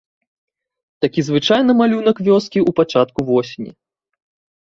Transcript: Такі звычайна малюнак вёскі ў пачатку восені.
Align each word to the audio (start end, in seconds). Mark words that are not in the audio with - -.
Такі 1.03 1.21
звычайна 1.27 1.71
малюнак 1.81 2.17
вёскі 2.29 2.59
ў 2.61 2.73
пачатку 2.79 3.19
восені. 3.29 3.71